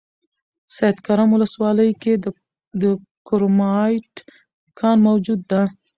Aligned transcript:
سیدکرم 0.77 1.29
ولسوالۍ 1.33 1.91
کې 2.01 2.13
د 2.81 2.83
کرومایټ 3.27 4.11
کان 4.79 4.97
موجود 5.07 5.39
ده 5.51 5.61